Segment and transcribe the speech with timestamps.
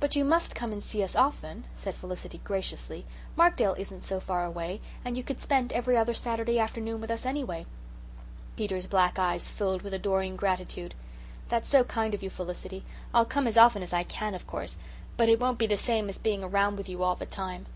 [0.00, 3.04] "But you must come and see us often," said Felicity graciously.
[3.36, 7.26] "Markdale isn't so far away, and you could spend every other Saturday afternoon with us
[7.26, 7.66] anyway."
[8.56, 10.94] Peter's black eyes filled with adoring gratitude.
[11.50, 12.82] "That's so kind of you, Felicity.
[13.12, 14.78] I'll come as often as I can, of course;
[15.18, 17.66] but it won't be the same as being around with you all the time.